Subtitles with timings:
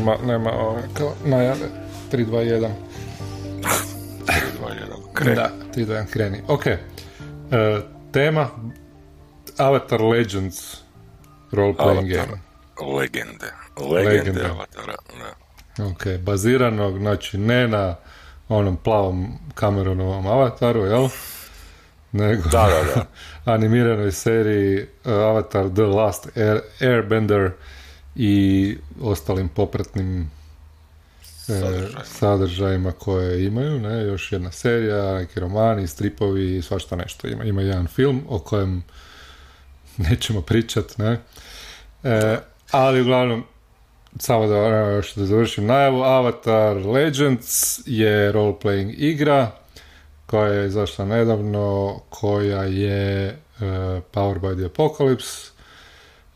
[0.00, 1.68] nema, nema ove, kao najave.
[2.12, 2.68] 3, 2, 1.
[4.26, 5.14] 3, 2, 1.
[5.14, 5.36] Kreni.
[5.36, 6.42] Da, 3, 2, 1, kreni.
[6.48, 6.66] Ok.
[6.66, 6.78] E,
[8.12, 8.48] tema
[9.56, 10.76] Avatar Legends
[11.52, 12.26] role playing Avatar.
[12.26, 12.40] game.
[12.98, 13.52] Legende.
[13.80, 14.44] Legende, Legende.
[14.44, 14.94] Avatara.
[15.18, 15.84] Da.
[15.84, 17.96] Ok, baziranog, znači ne na
[18.48, 21.08] onom plavom Cameronovom avataru, jel?
[22.12, 23.06] Nego Da, da, da.
[23.52, 27.50] animiranoj seriji uh, Avatar The Last Air, Airbender
[28.16, 30.30] i ostalim popratnim
[31.48, 32.92] e, Sadržajima.
[32.92, 37.28] koje imaju, ne, još jedna serija, neki romani, stripovi i svašta nešto.
[37.28, 38.82] Ima, ima jedan film o kojem
[39.96, 41.18] nećemo pričat, ne.
[42.04, 42.38] E,
[42.70, 43.44] ali uglavnom,
[44.18, 44.56] samo da,
[44.90, 49.50] još da završim najavu, Avatar Legends je role-playing igra
[50.26, 53.34] koja je izašla nedavno, koja je e,
[54.12, 55.50] Powered by the Apocalypse.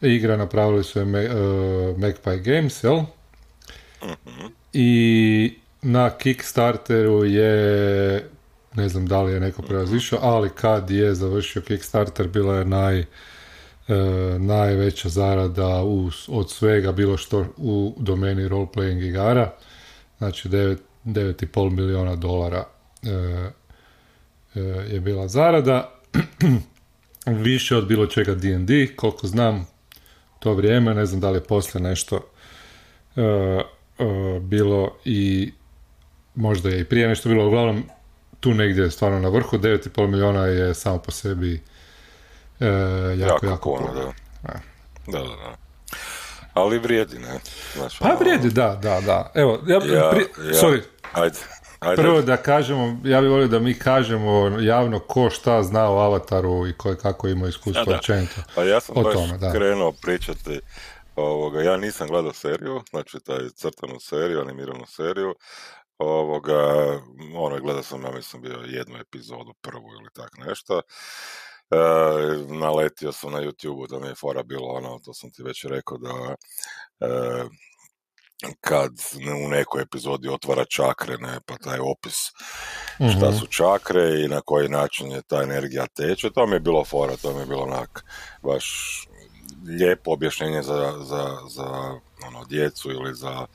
[0.04, 1.28] Igra napravili su je e,
[1.98, 3.02] Magpie Games, jel?
[4.72, 8.28] I na Kickstarteru je,
[8.74, 12.98] ne znam da li je neko prevazišao, ali kad je završio Kickstarter, bila je naj,
[13.00, 13.04] e,
[14.38, 19.52] najveća zarada u, od svega bilo što u domeni role-playing igara.
[20.18, 22.64] Znači 9, 9,5 miliona dolara
[23.02, 23.10] e,
[24.54, 24.60] e,
[24.92, 25.90] je bila zarada.
[27.26, 29.73] Više od bilo čega D&D, koliko znam
[30.44, 32.16] to vrijeme, ne znam da li je poslije nešto
[33.16, 33.64] e, e,
[34.40, 35.52] bilo i
[36.34, 37.84] možda je i prije nešto bilo, uglavnom
[38.40, 41.62] tu negdje stvarno na vrhu, 9,5 miliona je samo po sebi
[42.60, 42.66] e,
[43.18, 43.94] jako, jako, puno, puno.
[43.94, 44.12] da.
[45.06, 45.56] Da, da, da.
[46.54, 47.38] Ali vrijedi, ne?
[47.74, 49.30] Znaš, Pa ono, vrijedi, da, da, da.
[49.34, 50.52] Evo, ja, Ja, pri- ja.
[50.54, 51.38] sorry, Ajde,
[51.84, 52.02] ajde.
[52.02, 56.66] prvo da kažemo, ja bih volio da mi kažemo javno ko šta zna o Avataru
[56.66, 57.96] i ko je kako ima iskustvo da.
[57.96, 58.40] općenito.
[58.54, 59.52] Pa ja sam o baš tome, da.
[59.52, 60.60] krenuo pričati
[61.16, 65.34] ovoga, ja nisam gledao seriju, znači taj crtanu seriju, animiranu seriju,
[65.98, 66.62] ovoga,
[67.36, 71.76] ono, gledao sam, ja mislim, bio jednu epizodu, prvu ili tak nešto, e,
[72.48, 75.98] naletio sam na YouTube-u da mi je fora bilo ono, to sam ti već rekao
[75.98, 76.34] da
[77.00, 77.44] e,
[78.60, 78.92] kad
[79.44, 82.16] u nekoj epizodi otvara čakre, ne, pa taj opis
[83.16, 83.38] šta Mhm.
[83.38, 87.16] su čakre i na koji način je ta energija teče, to mi je bilo fora,
[87.16, 88.04] to mi je bilo onak
[88.42, 88.66] baš
[89.68, 91.66] lijepo objašnjenje za, za, za
[92.26, 93.46] ono, djecu ili za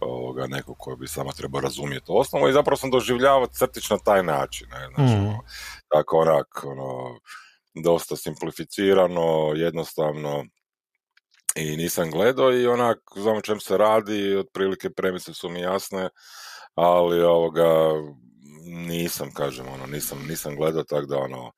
[0.00, 4.22] ovoga, nekog koji bi samo trebao razumjeti osnovu i zapravo sam doživljavao crtić na taj
[4.22, 4.68] način.
[4.70, 4.88] Ne?
[4.94, 5.38] Znači, ono,
[5.88, 7.20] tako onak, ono,
[7.84, 10.44] dosta simplificirano, jednostavno
[11.54, 16.08] i nisam gledao i onak, znam o čem se radi, otprilike premise su mi jasne,
[16.74, 17.68] ali ovoga,
[18.66, 21.52] nisam, kažem, ono, nisam, nisam gledao, tako da, ono,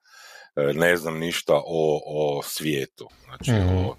[0.56, 3.76] e, ne znam ništa o, o svijetu, znači, Mhm.
[3.76, 3.96] o,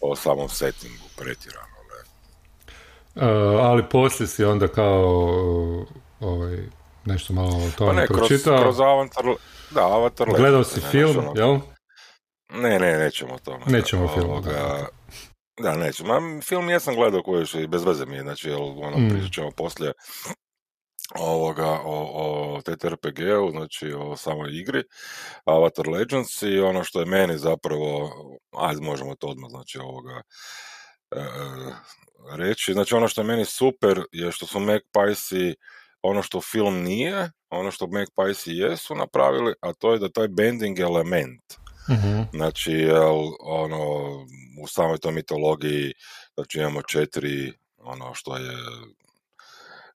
[0.00, 2.00] o samom settingu, pretjerano, ne.
[3.26, 3.28] E,
[3.60, 5.04] ali poslije si onda kao
[6.20, 6.58] ovaj,
[7.04, 8.58] nešto malo o Pa tome ne, kroz, pročitao.
[8.62, 9.24] kroz Avatar,
[9.70, 11.58] da, Avatar Gledao si ne, film, ono- jel?
[12.52, 13.64] Ne, ne, nećemo o tome.
[13.66, 14.86] Nećemo Ovoga, da.
[15.62, 16.20] Da, nećemo.
[16.20, 19.08] Ma, film jesam gledao koji još i bez veze mi je, znači, jel, ono, Mm.
[19.10, 19.92] pričat ćemo poslije
[21.18, 24.82] ovoga, o, o TTRPG-u, znači o samoj igri,
[25.44, 28.10] Avatar Legends i ono što je meni zapravo,
[28.56, 30.22] ajde možemo to odmah, znači ovoga,
[31.10, 31.24] e,
[32.36, 35.54] reći, znači ono što je meni super je što su Magpiesi
[36.02, 40.80] ono što film nije, ono što Magpiesi jesu napravili, a to je da taj bending
[40.80, 41.42] element,
[41.88, 42.22] Mhm.
[42.32, 43.82] Znači, jel, ono,
[44.62, 45.92] u samoj toj mitologiji,
[46.34, 48.52] znači imamo četiri, ono što je,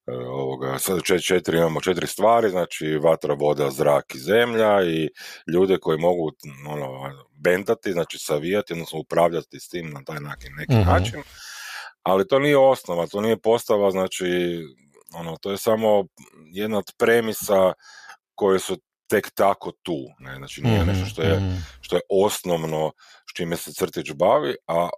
[0.07, 5.09] e, ovoga, sad čet- četiri, imamo četiri stvari, znači vatra, voda, zrak i zemlja i
[5.47, 6.31] ljude koji mogu,
[6.69, 10.89] ono, bendati, znači savijati, odnosno upravljati s tim na taj neki, neki Mhm.
[10.89, 11.23] način,
[12.03, 14.25] ali to nije osnova, to nije postava, znači,
[15.13, 16.05] ono, to je samo
[16.53, 17.73] jedna od premisa
[18.35, 21.55] koje su tek tako tu, ne, znači nije Mhm, nešto što je mhm.
[21.81, 22.91] što je osnovno
[23.29, 24.89] s čime se crtić bavi, a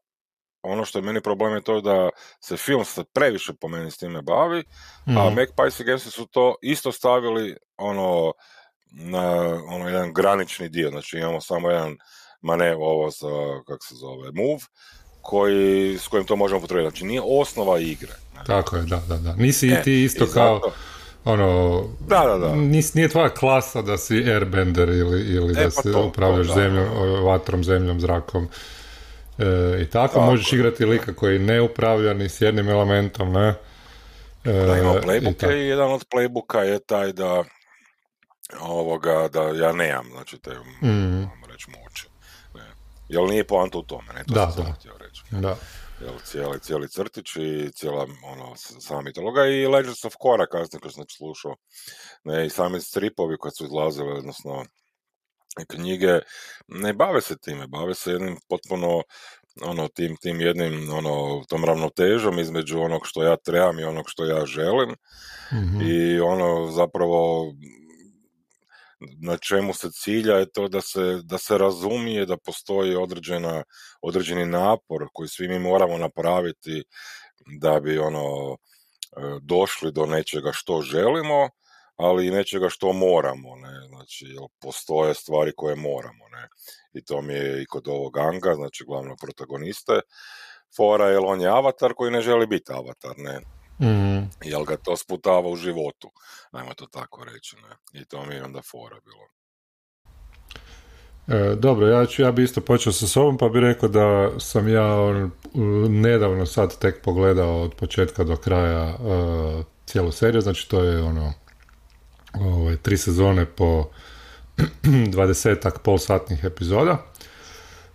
[0.62, 2.09] ono što je meni problem je to da
[2.39, 4.63] se film se previše po meni s time bavi,
[5.07, 5.36] a Mhm.
[5.36, 8.33] Magpies i Gamesi su to isto stavili ono
[8.92, 9.30] na
[9.65, 11.98] ono jedan granični dio, znači imamo samo jedan
[12.42, 13.27] manev ovo za,
[13.68, 14.59] kako se zove, move,
[15.21, 16.89] koji, s kojim to možemo potrebiti.
[16.89, 18.13] Znači nije osnova igre.
[18.36, 18.44] ne.
[18.45, 19.33] Tako je, da, da, da.
[19.33, 20.75] Nisi E, ti isto kao, zato-
[21.25, 22.48] ono, Da, da, da.
[22.48, 26.56] nis- nije tvoja klasa da si airbender ili, ili da pa se to, upravljaš to,
[26.56, 26.62] da.
[26.62, 26.88] zemljom,
[27.24, 28.48] vatrom, zemljom, zrakom.
[29.38, 29.46] E,
[29.81, 33.48] I tako, Tako možeš igrati lika koji ne upravlja ni s jednim elementom, ne?
[34.46, 35.54] E, da imamo i playbooke tako.
[35.54, 37.44] i, jedan od playbooka je taj da
[38.62, 40.88] ovoga, da ja nemam, znači te, Mm.
[41.19, 42.08] ajmo reći, moći.
[42.56, 42.62] Ne.
[43.10, 44.24] Jel nije poanta u tome, ne?
[44.24, 44.72] To Da, sam da.
[44.72, 45.22] htio reći.
[45.31, 45.56] Da.
[46.01, 50.91] Jel, cijeli, cijeli crtić i cijela ono, sama mitologa i Legends of Korra kasnije kad
[50.94, 51.55] sam znači slušao
[52.23, 54.65] ne, i sami stripovi kad su izlazili, odnosno
[55.67, 56.19] knjige,
[56.67, 59.01] ne bave se time, bave se jednim potpuno
[59.61, 64.25] ono tim, tim jednim ono tom ravnotežom između onog što ja trebam i onog što
[64.25, 64.95] ja želim
[65.53, 65.81] Mhm.
[65.81, 67.53] i ono zapravo
[68.99, 73.63] na čemu se cilja je to da se, da se razumije da postoji određena,
[74.01, 76.83] određeni napor koji svi mi moramo napraviti
[77.59, 78.57] da bi ono e,
[79.41, 81.49] došli do nečega što želimo,
[81.95, 84.25] ali i nečega što moramo, ne, znači
[84.59, 86.47] postoje stvari koje moramo, ne,
[86.94, 89.99] i to mi je i kod ovog Anga, znači glavnog protagoniste,
[90.77, 93.41] fora jer on je avatar koji ne želi biti avatar, ne,
[93.81, 94.24] Mhm.
[94.44, 96.12] jel ga to sputava u životu,
[96.51, 99.27] ajmo to tako reći, ne, i to mi je onda fora bilo.
[101.27, 104.68] E, dobro, ja, ću, ja bi isto počeo sa sobom, pa bi rekao da sam
[104.68, 105.31] ja on,
[105.89, 108.97] nedavno sad tek pogledao od početka do kraja e,
[109.85, 111.33] cijelu seriju, znači to je ono
[112.33, 113.89] ovaj, tri sezone po
[115.13, 116.97] dvadesetak polsatnih epizoda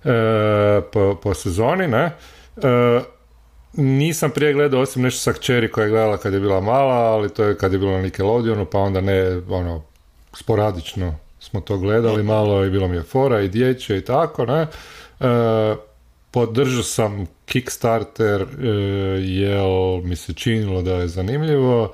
[0.05, 2.17] e, po, po sezoni, ne.
[2.57, 3.01] E,
[3.73, 7.35] nisam prije gledao osim nešto sa kćeri koja je gledala kad je bila mala, ali
[7.35, 9.83] to je kad je bilo na Nickelodeonu, pa onda ne, ono,
[10.33, 14.67] sporadično smo to gledali malo i bilo mi je fora i dječje i tako, ne.
[15.21, 15.77] E,
[16.31, 18.47] podržao sam Kickstarter e,
[19.21, 21.93] jer mi se činilo da je zanimljivo.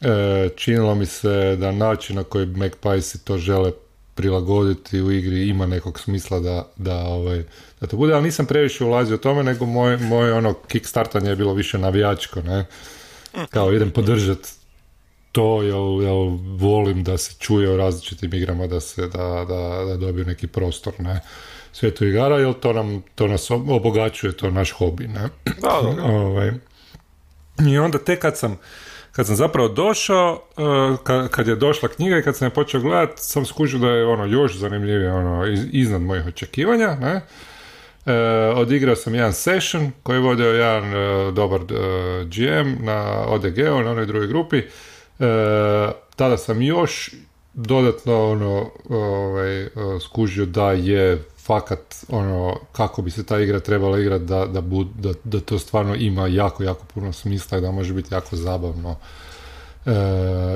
[0.00, 3.72] E, činilo mi se da način na koji Magpiesi to žele
[4.20, 7.42] prilagoditi u igri ima nekog smisla da, da, ovaj,
[7.80, 11.36] da to bude, ali nisam previše ulazio u tome, nego moj, moj ono kickstartanje je
[11.36, 12.66] bilo više navijačko, ne?
[13.50, 14.38] Kao idem podržat
[15.32, 19.96] to, jel, jel volim da se čuje o različitim igrama, da se, da, da, da
[19.96, 21.20] dobiju neki prostor, ne?
[21.72, 25.28] Svijetu igara, jer to nam, to nas ob- obogaćuje, to naš hobi, ne?
[25.44, 26.04] Da, da, da.
[26.04, 26.52] ovaj.
[27.68, 28.58] I onda tek kad sam,
[29.12, 30.42] kad sam zapravo došao,
[30.96, 34.06] ka- kad je došla knjiga i kad sam je počeo gledat, sam skužio da je
[34.06, 37.20] ono još zanimljivije, ono, iz- iznad mojih očekivanja, ne?
[38.06, 38.12] E,
[38.48, 41.64] odigrao sam jedan session koji je vodio jedan e, dobar e,
[42.24, 44.62] GM na ODG-u, na onoj drugoj grupi.
[46.16, 47.10] Tada sam još
[47.54, 49.68] dodatno ono, ovaj,
[50.00, 54.86] skužio da je fakat ono, kako bi se ta igra trebala igrati da, da, bud,
[54.94, 58.96] da, da to stvarno ima jako, jako puno smisla i da može biti jako zabavno
[59.86, 59.90] e,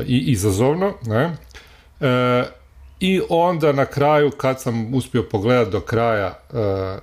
[0.07, 0.95] i izazovno.
[1.03, 1.37] Ne?
[2.01, 2.45] E,
[3.01, 6.99] I onda na kraju, kad sam uspio pogledati do kraja e,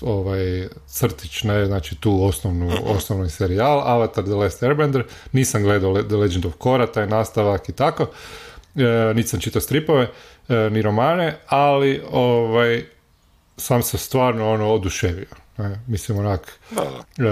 [0.00, 6.08] ovaj crtić, ne, znači tu osnovnu, osnovni serijal, Avatar The Last Airbender, nisam gledao Le-
[6.08, 8.06] The Legend of Korra, taj nastavak i tako,
[8.76, 10.10] e, niti sam čitao stripove,
[10.48, 12.84] e, ni romane, ali ovaj,
[13.56, 15.26] sam se stvarno ono oduševio.
[15.58, 17.22] Ne, mislim onak, e,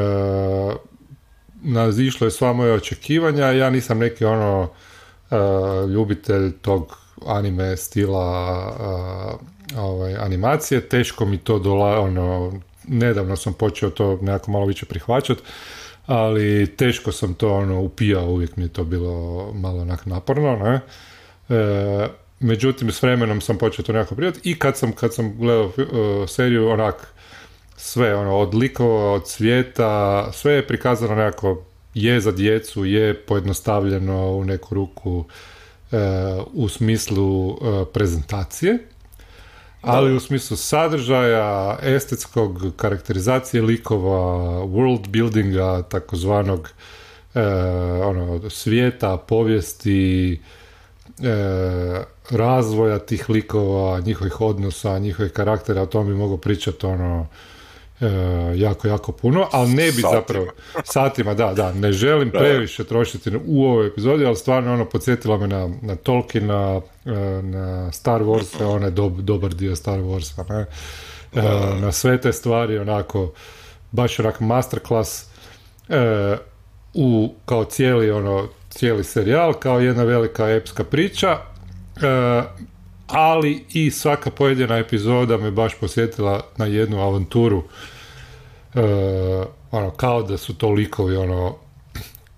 [1.63, 4.69] nazišlo je sva moje očekivanja, ja nisam neki ono
[5.31, 5.37] e,
[5.89, 8.73] ljubitelj tog anime stila
[9.75, 12.53] e, ovaj, animacije, teško mi to dola, ono,
[12.89, 15.43] nedavno sam počeo to nekako malo više prihvaćati,
[16.07, 20.81] ali teško sam to ono upijao, uvijek mi je to bilo malo onak naporno, ne?
[21.57, 22.09] E,
[22.41, 26.27] međutim, s vremenom sam počeo to nekako prijati i kad sam, kad sam gledao e,
[26.29, 27.15] seriju, onak,
[27.77, 31.63] sve, ono, od likova, od svijeta, sve je prikazano nekako
[31.95, 35.25] je za djecu, je pojednostavljeno u neku ruku
[35.93, 35.97] e,
[36.53, 38.79] u smislu e, prezentacije,
[39.83, 44.19] ali u smislu sadržaja, estetskog, karakterizacije likova,
[44.65, 46.71] world buildinga, takozvanog
[47.35, 47.43] e,
[48.05, 50.41] ono, svijeta, povijesti,
[51.23, 57.27] e, razvoja tih likova, njihovih odnosa, njihovih karaktera, o tom bi mogao pričati ono
[58.01, 58.07] e,
[58.57, 60.11] jako, jako puno, ali ne bi Satima.
[60.13, 60.47] zapravo
[60.85, 65.47] satima, da, da, ne želim previše trošiti u ovoj epizodi, ali stvarno ono podsjetilo me
[65.47, 67.11] na, na Tolkiena, e,
[67.43, 70.67] na Star Wars, onaj dob- dobar dio Star Warsa, ne?
[71.43, 71.43] E,
[71.81, 73.33] na sve te stvari, onako,
[73.93, 75.25] baš onak masterclass
[75.89, 76.37] e,
[76.95, 81.39] u, kao cijeli, ono, cijeli serijal, kao jedna velika epska priča,
[83.07, 87.63] ali i svaka pojedina epizoda me baš posjetila na jednu avanturu
[88.75, 88.81] e,
[89.71, 91.57] ono, kao da su to likovi ono,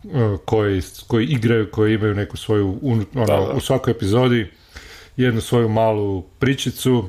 [0.05, 3.53] e, koji, koji igraju, koji imaju neku svoju, ono, Da, da.
[3.57, 4.51] u svakoj epizodi
[5.17, 7.09] jednu svoju malu pričicu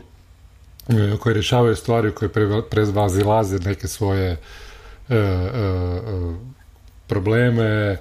[1.20, 4.38] koji rješavaju stvari koje preva- prevazilaze neke svoje e,
[5.10, 5.20] e,
[7.08, 7.98] probleme, e,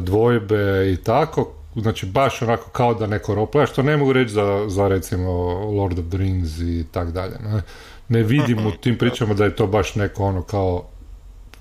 [0.00, 1.52] dvojbe i tako.
[1.74, 5.30] Znači baš onako kao da neko roleplaya, što ne mogu reći za, za recimo
[5.76, 7.38] Lord of the Rings i tak dalje.
[7.44, 7.62] Ne?
[8.10, 10.84] ne vidim u tim pričama da je to baš neko ono kao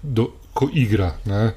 [0.01, 1.51] do, ko igra, ne?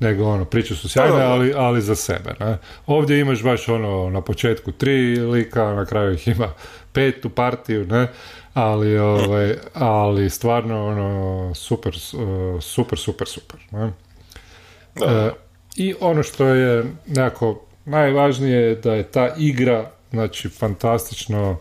[0.00, 2.34] nego ono, priče su sjajne, ali, ali za sebe.
[2.40, 2.58] Ne?
[2.86, 6.52] Ovdje imaš baš ono, na početku tri lika, na kraju ih ima
[6.92, 8.08] pet u partiju, ne?
[8.54, 11.94] ali, ovaj, ali stvarno ono, super,
[12.60, 13.60] super, super, super.
[13.70, 13.92] Ne?
[15.06, 15.30] E,
[15.76, 21.58] I ono što je nekako najvažnije je da je ta igra znači fantastično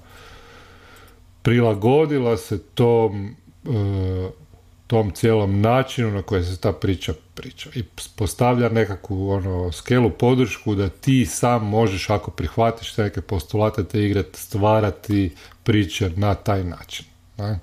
[1.42, 4.44] prilagodila se tom e,
[4.88, 7.84] tom cijelom načinu na koji se ta priča priča i
[8.18, 14.24] postavlja nekakvu ono skelu podršku da ti sam možeš ako prihvatiš neke postulate te igre
[14.34, 17.06] stvarati priče na taj način.
[17.38, 17.60] Ne?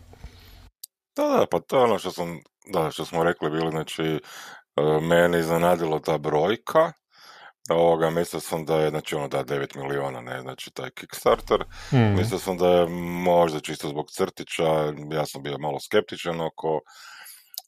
[1.17, 2.41] Da, da, pa to je ono što sam,
[2.73, 4.21] da, što smo rekli bili, znači e,
[5.01, 6.93] meni iznenadilo ta brojka,
[7.69, 12.17] ovoga, mislio sam da je, znači ono da 9 miliona, ne, znači taj Kickstarter, mm.
[12.17, 12.87] mislio sam da je
[13.25, 16.81] možda čisto zbog crtića, ja sam bio malo skeptičan oko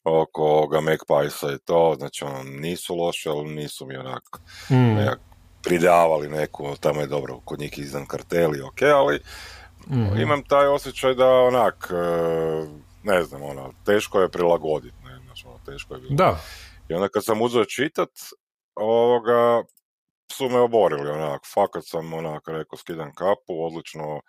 [0.04, 4.22] oko ovoga Magpiesa i to, znači ono, nisu loše, ali nisu mi onak
[4.70, 4.94] mm.
[4.94, 5.18] nekak
[5.62, 9.20] pridavali neku, tamo je dobro, kod njih izdan karteli, ok, ali
[9.86, 10.20] mm.
[10.20, 11.96] imam taj osjećaj da onak, e,
[13.02, 16.14] ne znam, ono, teško je prilagoditi, ne, znači ono, teško je bilo.
[16.14, 16.40] Da.
[16.88, 18.10] I onda kad sam uzeo čitat,
[18.74, 19.62] ovoga,
[20.32, 24.20] su me oborili, onak, fakat sam, onak, rekao, skidam kapu, odlično,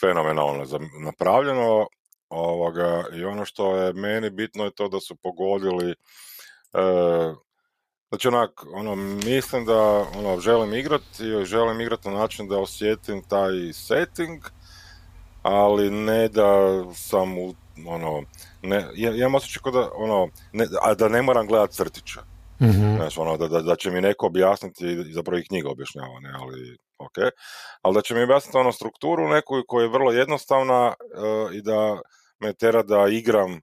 [0.00, 0.64] fenomenalno
[1.04, 1.86] napravljeno,
[2.28, 5.96] ovoga, i ono što je meni bitno je to da su pogodili, e,
[8.08, 13.22] znači onak, ono, mislim da, ono, želim igrati i želim igrati na način da osjetim
[13.28, 14.42] taj setting,
[15.42, 17.54] ali ne da sam u,
[17.86, 18.22] ono,
[18.62, 22.20] ne, ja, imam osjećaj da, ono, ne, a da ne moram gledati crtića.
[22.60, 22.96] Mm-hmm.
[22.96, 26.76] Znači, ono, da, da, da, će mi neko objasniti, zapravo i knjiga objašnjava, ne, ali
[26.98, 27.18] ok,
[27.82, 32.00] ali da će mi objasniti ono strukturu neku koja je vrlo jednostavna uh, i da
[32.40, 33.60] me tera da igram,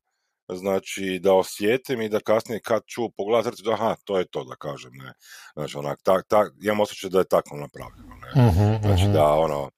[0.50, 4.56] znači da osjetim i da kasnije kad ću pogledati, da aha, to je to da
[4.56, 5.14] kažem, ne.
[5.54, 8.44] Znači, onak, ta, ta, imam osjećaj da je tako napravljeno, ne.
[8.44, 9.70] Mm-hmm, znači da, ono,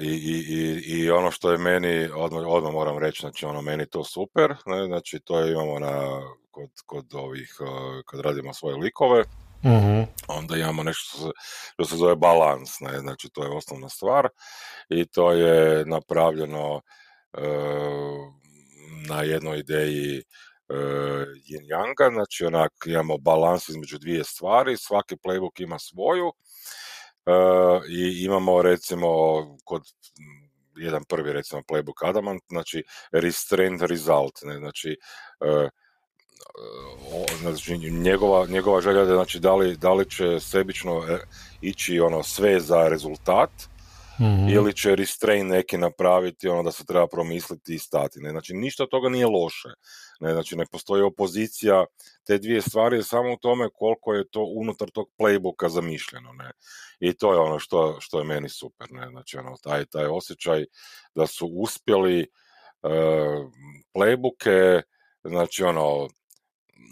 [0.00, 3.86] i, i, i, i ono što je meni, odmah, odmah moram reći, znači ono, meni
[3.86, 7.64] to super, ne, znači to je imamo na, kod, kod ovih, e,
[8.06, 9.24] kad radimo svoje likove,
[9.64, 11.32] mm onda imamo nešto
[11.72, 14.28] što se zove balans, ne, znači to je osnovna stvar
[14.88, 16.80] i to je napravljeno
[19.08, 20.22] na jednoj ideji
[21.48, 26.32] yin yanga, znači onak imamo balans između dvije stvari, svaki playbook ima svoju
[27.88, 29.08] i imamo recimo
[29.64, 29.82] kod
[30.76, 34.96] jedan prvi recimo playbook Adamant, znači restrained result, ne, znači
[37.40, 41.18] znači njegova, njegova želja da znači da li, da li će sebično e,
[41.60, 43.50] ići ono sve za rezultat
[44.20, 48.20] mm ili će restrain neki napraviti ono da se treba promisliti i stati.
[48.20, 48.30] Ne?
[48.30, 49.68] Znači ništa toga nije loše.
[50.20, 50.32] Ne?
[50.32, 51.84] Znači ne postoji opozicija
[52.26, 56.32] te dvije stvari je samo u tome koliko je to unutar tog playbooka zamišljeno.
[56.32, 56.50] Ne?
[57.00, 58.92] I to je ono što, što je meni super.
[58.92, 59.08] Ne?
[59.10, 60.64] Znači ono, taj, taj osjećaj
[61.14, 62.26] da su uspjeli
[62.82, 62.90] uh,
[63.94, 64.82] playbooke
[65.24, 66.08] znači ono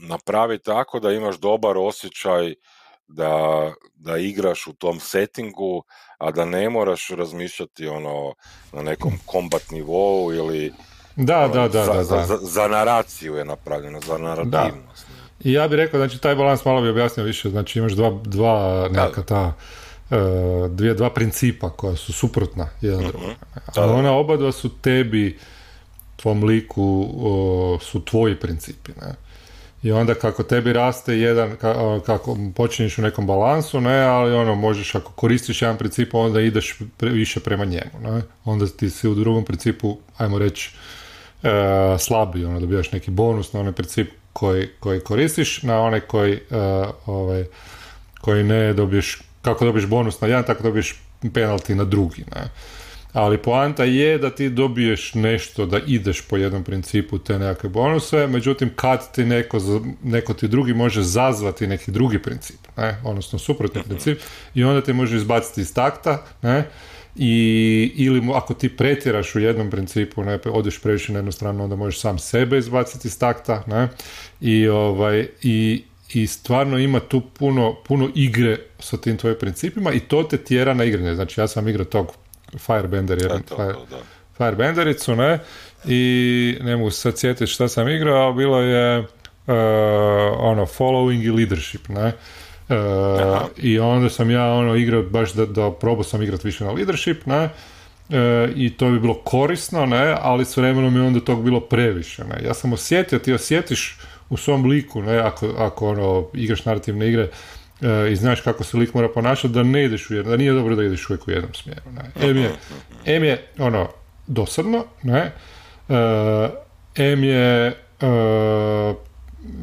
[0.09, 2.55] napraviti tako da imaš dobar osjećaj
[3.13, 5.83] da, da igraš u tom settingu,
[6.19, 8.35] a da ne moraš razmišljati ono
[8.73, 10.73] na nekom kombat nivou ili
[11.17, 15.07] da, ono, da, da, za, da, za, za, naraciju je napravljeno, za narativnost.
[15.45, 18.89] I ja bih rekao, znači taj balans malo bi objasnio više, znači imaš dva, dva
[18.89, 19.53] neka ta
[20.11, 20.17] e,
[20.69, 23.31] dvije, dva principa koja su suprotna jedan mm drugom.
[23.77, 25.39] Ali ona oba dva su tebi,
[26.17, 27.09] tvom liku,
[27.81, 28.93] su tvoji principi.
[29.01, 29.15] Ne?
[29.83, 31.57] I onda kako tebi raste jedan,
[32.07, 36.79] kako počinješ u nekom balansu, ne, ali ono, možeš ako koristiš jedan princip, onda ideš
[37.01, 38.23] više prema njemu, ne.
[38.45, 40.71] Onda ti si u drugom principu, ajmo reći,
[41.43, 41.49] e,
[41.99, 46.41] slabiji, ono, dobijaš neki bonus na onaj princip koji, koji koristiš, na onaj koji, e,
[47.07, 47.45] ovaj,
[48.21, 52.51] koji ne dobiješ, kako dobiješ bonus na jedan, tako dobiješ penalti na drugi, ne
[53.13, 58.27] ali poanta je da ti dobiješ nešto da ideš po jednom principu te nekakve bonuse,
[58.27, 59.59] međutim kad ti neko,
[60.03, 62.97] neko ti drugi može zazvati neki drugi princip, ne?
[63.05, 64.19] odnosno suprotni princip
[64.55, 66.65] i onda te može izbaciti iz takta, ne?
[67.17, 71.77] I, ili ako ti pretjeraš u jednom principu, ne, odeš previše na jednu stranu, onda
[71.77, 73.89] možeš sam sebe izbaciti iz takta, ne,
[74.41, 75.83] i, ovaj, i,
[76.15, 80.75] i stvarno ima tu puno, puno igre sa tim tvojim principima i to te tjera
[80.75, 81.15] na igranje.
[81.15, 82.13] Znači ja sam igrao tog
[82.59, 83.75] Firebender, jedan, fire,
[84.37, 85.39] Firebendericu, ne,
[85.85, 89.07] i ne mogu se sad sjetiti šta sam igrao, ali bilo je uh,
[90.39, 92.13] ono, following i leadership, ne,
[92.69, 96.73] uh, i onda sam ja ono igrao baš da, da probao sam igrati više na
[96.73, 97.49] leadership, ne,
[98.55, 102.25] i to bi bilo korisno, ne, ali s vremenom je onda tog bilo previše.
[102.25, 102.45] Ne.
[102.45, 103.99] Ja sam osjetio, ti osjetiš
[104.31, 107.29] u svom liku, ne, ako, ako ono, igraš narativne igre,
[108.13, 110.77] i znaš kako se lik mora ponašati, da ne ideš u jednom, da nije dobro
[110.77, 111.83] da ideš uvijek u jednom smjeru.
[111.95, 112.31] Ne.
[112.31, 112.51] M je,
[113.07, 113.89] M je ono,
[114.27, 115.33] dosadno, ne,
[116.95, 117.75] M je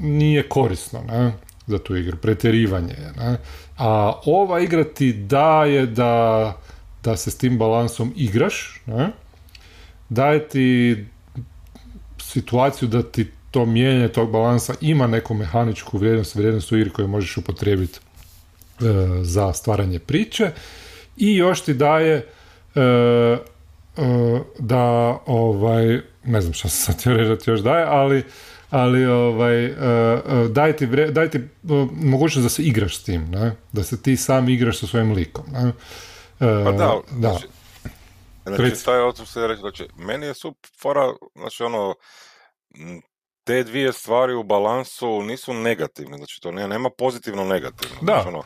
[0.01, 1.33] nije korisno ne,
[1.67, 2.95] za tu igru, pretjerivanje.
[3.17, 3.37] Ne?
[3.77, 6.53] A ova igra ti daje da,
[7.03, 9.09] da se s tim balansom igraš, ne?
[10.09, 11.05] daje ti
[12.21, 17.07] situaciju da ti to mijenje tog balansa ima neku mehaničku vrijednost, vrijednost u igri koju
[17.07, 18.06] možeš upotrijebiti e,
[19.21, 20.51] za stvaranje priče
[21.17, 23.37] i još ti daje e, e,
[24.59, 27.03] da ovaj, ne znam šta se sad
[27.43, 28.23] ti još daje, ali
[28.69, 29.73] ali ovaj,
[30.49, 31.39] daj ti, daj ti
[31.91, 33.55] mogućnost da se igraš s tim, ne?
[33.71, 35.45] da se ti sam igraš sa svojim likom.
[35.51, 35.71] Ne?
[36.39, 37.39] pa da, da.
[38.45, 41.95] Znači, znači taj se reći, znači, meni je super fora, znači ono,
[43.47, 47.97] te dvije stvari u balansu nisu negativne, znači to ne, nema pozitivno negativno.
[48.01, 48.43] Da, znači, ono,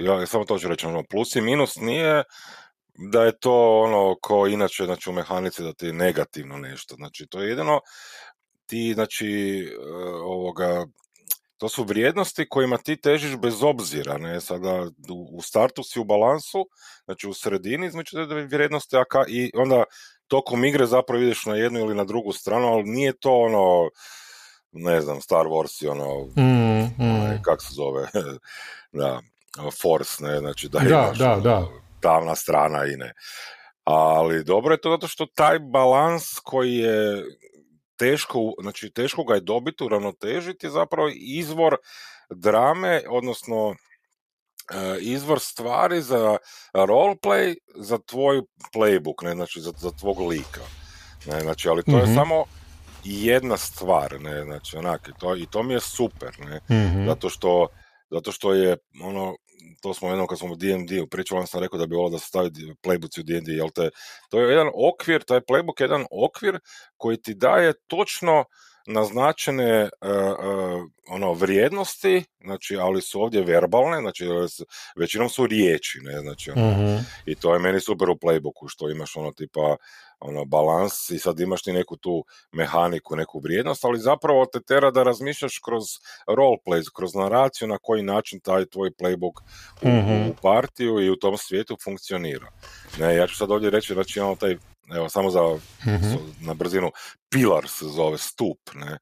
[0.00, 2.22] Ja samo to ću reći, ono, plus i minus nije
[3.12, 6.94] da je to ono ko inače znači u mehanici da ti je negativno nešto.
[6.94, 7.80] Znači to je jedino
[8.66, 9.28] ti, znači,
[9.60, 10.86] e, ovoga,
[11.58, 14.86] to su vrijednosti kojima ti težiš bez obzira, ne, sada
[15.32, 16.66] u startu si u balansu,
[17.04, 19.84] znači u sredini između te vrijednosti, a i onda
[20.30, 23.90] tokom igre zapravo ideš na jednu ili na drugu stranu, ali nije to ono,
[24.72, 27.42] ne znam, Star Wars i ono, mm, mm.
[27.42, 28.08] kak se zove,
[29.00, 29.20] da,
[29.82, 31.66] Force, ne, znači da, da imaš da, da.
[32.00, 33.12] tamna strana i ne.
[33.84, 37.24] Ali dobro je to zato što taj balans koji je
[37.96, 41.76] teško, znači teško ga je dobiti, uravnotežiti, zapravo izvor
[42.30, 43.74] drame, odnosno
[45.00, 46.36] izvor stvari za
[46.74, 48.42] roleplay, za tvoj
[48.74, 50.60] playbook, ne, znači za, za tvog lika.
[51.26, 52.14] Ne, znači, ali to je mhm.
[52.14, 52.44] samo
[53.04, 57.06] jedna stvar, ne, znači, onak, i to, i to mi je super, ne, mhm.
[57.06, 57.68] zato što
[58.10, 59.36] zato što je ono
[59.82, 62.26] to smo jednom kad smo u D&D pričali, sam rekao da bi volio da se
[62.26, 62.50] stavi
[62.82, 63.90] playbooks u D&D, jel te,
[64.28, 66.58] to je jedan okvir, taj playbook je jedan okvir
[66.96, 68.44] koji ti daje točno
[68.86, 69.90] naznačene uh,
[71.08, 74.24] ono vrijednosti, znači ali su ovdje verbalne, znači
[74.96, 76.96] većinom su riječi, ne, znači ono, mhm.
[77.26, 79.76] i to je meni super u playbooku što imaš ono tipa
[80.20, 84.90] ono balans i sad imaš ti neku tu mehaniku, neku vrijednost, ali zapravo te tera
[84.90, 85.84] da razmišljaš kroz
[86.26, 89.40] roleplay, kroz naraciju na koji način taj tvoj playbook
[89.82, 92.46] u, mm u partiju i u tom svijetu funkcionira.
[92.98, 94.56] Ne, ja ću sad ovdje reći, znači imamo taj
[94.96, 95.40] evo samo za
[95.86, 96.90] mm na brzinu.
[97.30, 98.98] Pilar se zove stup ne.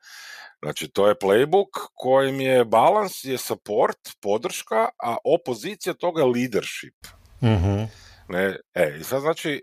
[0.63, 7.07] Znači to je playbook kojim je balans je support podrška a opozicija toga leadership.
[7.43, 7.85] Mm
[8.29, 9.61] ne e i sad znači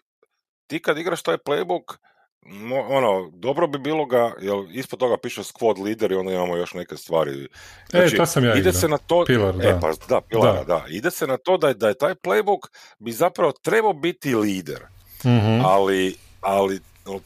[0.68, 1.98] ti kad igraš taj playbook
[2.90, 6.74] ono, dobro bi bilo ga, jer ispod toga piše squad leader i onda imamo još
[6.74, 7.44] neke stvari.
[7.44, 7.48] E,
[7.90, 10.86] znači, e, to sam ja ide se na to, Pilar, e, pa, da, pilara, da.
[10.90, 12.68] Ide se na to da je, da je taj playbook
[13.00, 14.86] bi zapravo trebao biti lider.
[15.26, 15.62] Mhm.
[15.66, 16.80] Ali, ali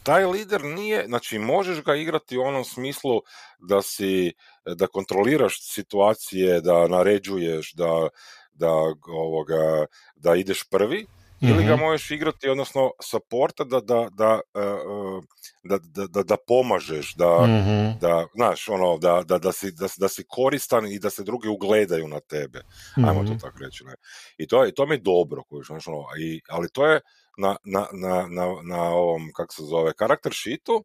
[0.04, 3.22] taj lider nije, znači možeš ga igrati u onom smislu
[3.60, 4.34] da si,
[4.76, 8.08] da kontroliraš situacije, da naređuješ, da,
[8.54, 8.72] da,
[9.08, 9.86] ovoga,
[10.16, 11.06] da ideš prvi,
[11.42, 11.84] ili ga mhm.
[11.84, 15.22] možeš igrati, odnosno supporta da, da, da, e, e,
[15.64, 20.08] da, da, da pomažeš, da, mm da znaš, ono, da, da, da, si, da, da
[20.08, 22.62] si koristan i da se drugi ugledaju na tebe.
[22.96, 23.40] Ajmo to mhm.
[23.40, 23.84] tako reći.
[23.84, 23.94] Ne?
[24.38, 27.02] I, to, I to mi je dobro, znaš, ono, i, ali to je
[27.40, 30.84] na, na, na, na, na ovom, kako se zove, karakter sheetu,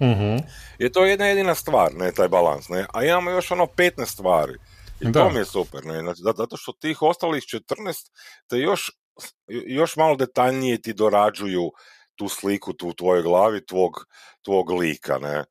[0.00, 0.38] mm
[0.78, 4.54] je to jedna jedina stvar, ne, taj balans, ne, a imamo još ono 15 stvari.
[5.00, 5.12] I da.
[5.12, 8.10] to mi je super, ne, znači, zato što tih ostalih 14
[8.48, 8.90] te još
[9.66, 11.72] još malo detaljnije ti dorađuju
[12.14, 13.92] tu sliku tu u tvojoj glavi, tvog,
[14.42, 15.44] tvog lika, ne.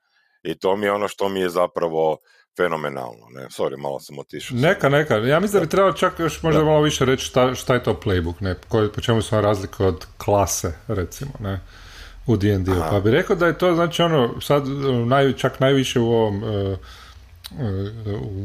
[0.43, 2.17] I to mi je ono što mi je zapravo
[2.57, 3.41] fenomenalno, ne.
[3.41, 4.57] Sorry, malo sam otišao.
[4.57, 5.15] Neka, neka.
[5.15, 7.99] Ja mislim da bi trebalo čak još možda malo više reći šta, šta je to
[8.03, 8.55] playbook, ne.
[8.67, 11.59] Koji, po čemu su razlike od klase, recimo, ne.
[12.25, 12.71] U D&D.
[12.89, 14.67] Pa bi rekao da je to, znači ono, sad
[15.07, 16.77] naj, čak najviše u ovom uh,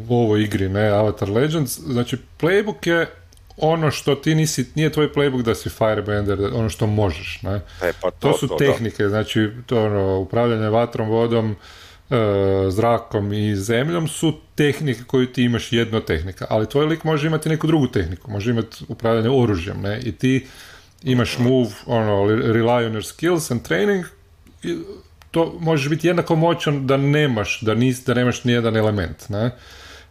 [0.09, 3.07] u ovoj igri, ne, Avatar Legends, znači playbook je
[3.57, 7.61] ono što ti nisi, nije tvoj playbook da si firebender, ono što možeš, ne?
[7.83, 11.57] E, pa to, to, su tehnike, znači to ono, upravljanje vatrom, vodom,
[12.71, 17.49] zrakom i zemljom su tehnike koju ti imaš jedna tehnika, ali tvoj lik može imati
[17.49, 20.01] neku drugu tehniku, može imati upravljanje oružjem, ne?
[20.01, 20.47] I ti
[21.03, 24.05] imaš move, ono, rely on your skills and training,
[25.31, 29.51] to možeš biti jednako moćan da nemaš, da, nis, da nemaš nijedan element, ne?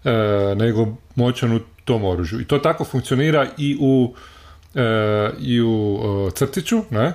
[0.03, 2.41] E, nego moćan u tom oružju.
[2.41, 4.13] I to tako funkcionira i u,
[4.75, 7.13] e, i u e, crtiću, ne?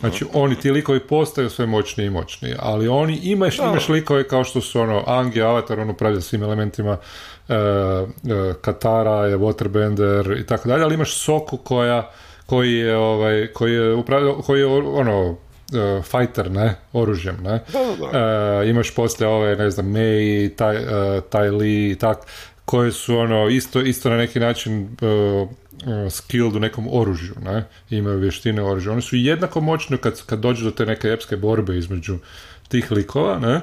[0.00, 4.44] Znači, oni ti likovi postaju sve moćniji i moćniji, ali oni imaš, imaš likove kao
[4.44, 6.96] što su ono Angi, Avatar, on upravlja svim elementima
[7.48, 8.06] e, e,
[8.60, 12.10] Katara, je Waterbender i tako dalje, ali imaš Soku koja
[12.46, 17.54] koji je ovaj koji je upravljao koji je ono uh, fighter, ne, oružjem, ne.
[17.54, 22.18] Uh, imaš poslije ove, ne znam, Mei, taj, uh, taj Lee i tak,
[22.64, 28.18] koje su ono isto, isto na neki način uh, skilled u nekom oružju, ne, imaju
[28.18, 28.92] vještine oružja.
[28.92, 32.18] Oni su jednako moćni kad, kad dođe do te neke epske borbe između
[32.68, 33.60] tih likova, ne,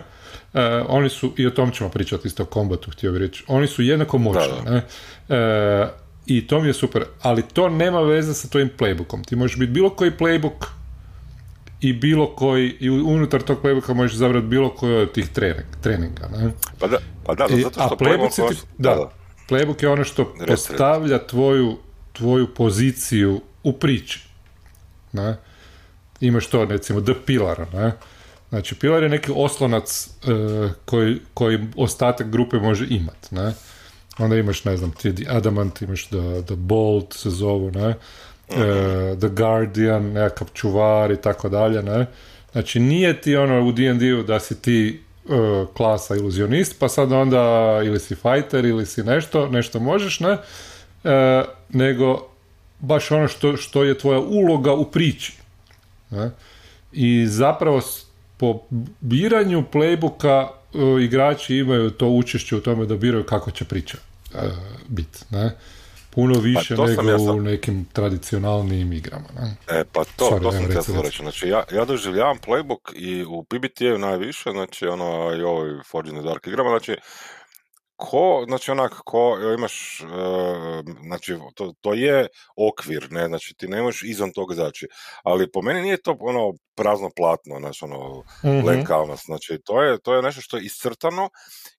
[0.54, 3.68] Uh, oni su, i o tom ćemo pričati isto o kombatu, htio bih reći, oni
[3.68, 4.76] su jednako moćni, ne?
[4.78, 5.90] Uh,
[6.26, 9.26] i to mi je super, ali to nema veze sa tvojim playbookom.
[9.28, 10.66] Ti možeš biti bilo koji playbook
[11.82, 16.28] i bilo koji, i unutar tog playbooka možeš zabrati bilo koji od tih trening, treninga.
[16.28, 16.52] Ne?
[16.80, 16.98] Pa da,
[17.38, 19.12] pa da, zato što a playbook, ti, da, da,
[19.50, 21.78] playbook je ono što red, postavlja tvoju,
[22.14, 24.28] tvoju poziciju u priči.
[25.12, 25.38] Ne?
[26.22, 27.92] Imaš to, recimo, The Pillar, ne?
[28.50, 33.54] Znači, Pilar je neki oslonac uh, koji, koji ostatak grupe može imat, ne?
[34.18, 37.96] Onda imaš, ne znam, ti Adamant, imaš The, the Bolt se zovu, ne?
[38.50, 39.20] Uh-huh.
[39.20, 42.06] The Guardian, nekakav čuvar i tako dalje, ne?
[42.52, 45.04] Znači, nije ti ono u D&D-u da si ti
[45.74, 47.42] klasa iluzionist, pa sad onda
[47.86, 50.32] ili si fighter ili si nešto, nešto možeš, ne?
[50.32, 50.40] Uh,
[51.70, 52.28] nego
[52.80, 55.38] baš ono što, što je tvoja uloga u priči.
[56.10, 56.32] Ne?
[56.92, 57.82] I zapravo
[58.38, 58.62] po
[59.00, 63.98] biranju playbooka uh, igrači imaju to učešće u tome da biraju kako će priča
[64.34, 64.42] uh,
[64.88, 65.20] biti?
[66.10, 67.38] Puno pa više pa nego ja sam...
[67.38, 69.28] u nekim tradicionalnim igrama.
[69.40, 69.80] Ne?
[69.80, 71.18] E, pa to, Sorry, to sam htio reći.
[71.22, 76.16] Znači, ja, ja doživljavam playbook i u PBTA najviše, znači, ono, i ovoj Forge in
[76.16, 76.96] the Dark igrama, znači,
[78.00, 80.10] ko, znači onak, ko imaš, uh,
[81.06, 82.28] znači to, to je
[82.70, 84.88] okvir, ne, znači ti ne možeš izvan toga zaći,
[85.24, 89.16] ali po meni nije to ono prazno platno, znači ono, mm-hmm.
[89.26, 91.30] znači to je, to je nešto što je iscrtano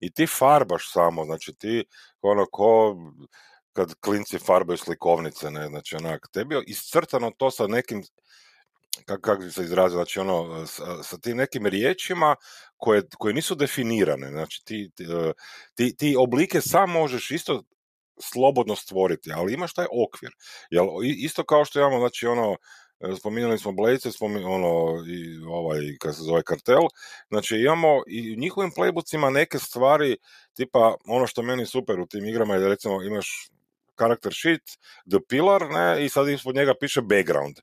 [0.01, 1.85] i ti farbaš samo, znači ti
[2.23, 2.97] ono ko
[3.73, 8.03] kad klinci farbaju slikovnice, ne, znači onak, tebi je iscrtano to sa nekim
[9.05, 12.37] kako kak bi se izrazio, znači ono, sa, sa tim nekim riječima
[12.77, 15.33] koje, koje nisu definirane, znači ti, e,
[15.75, 17.63] ti, ti oblike sam možeš isto
[18.23, 20.31] slobodno stvoriti, ali imaš taj okvir.
[20.71, 22.57] Jel, isto kao što imamo, znači ono,
[23.01, 24.09] e, spominjali smo Blejce,
[24.47, 26.83] ono, i ovaj, kad se zove kartel,
[27.29, 30.17] znači imamo i u njihovim playbookcima neke stvari,
[30.57, 33.51] tipa ono što meni super u tim igrama je da recimo imaš
[34.01, 34.65] karakter sheet,
[35.11, 37.57] the pillar, ne, i sad ispod njega piše background.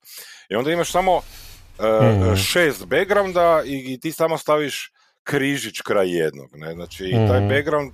[0.49, 2.35] I onda imaš samo uh, mm.
[2.35, 4.91] šest backgrounda i, i ti samo staviš
[5.23, 7.27] križić kraj jednog, ne, znači mm.
[7.27, 7.49] taj mhm.
[7.49, 7.93] background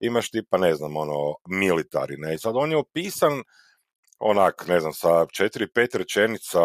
[0.00, 3.42] imaš tipa, ne znam, ono, militari, ne, i sad on je opisan
[4.18, 6.60] onak, ne znam, sa četiri, pet rečenica